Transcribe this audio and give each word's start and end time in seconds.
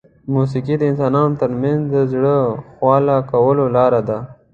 موسیقي 0.33 0.75
د 0.79 0.83
انسانانو 0.91 1.39
ترمنځ 1.41 1.81
د 1.93 1.95
زړه 2.11 2.35
خواله 2.73 3.17
کولو 3.31 3.65
لاره 3.75 4.01
ده. 4.09 4.17